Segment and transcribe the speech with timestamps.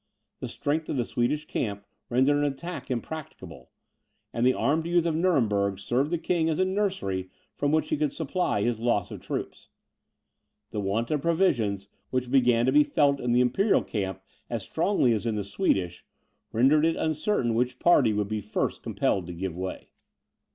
[0.39, 3.69] The strength of the Swedish camp rendered an attack impracticable;
[4.33, 7.97] and the armed youth of Nuremberg served the King as a nursery from which he
[7.97, 9.69] could supply his loss of troops.
[10.71, 15.13] The want of provisions, which began to be felt in the Imperial camp as strongly
[15.13, 16.03] as in the Swedish,
[16.51, 19.89] rendered it uncertain which party would be first compelled to give way.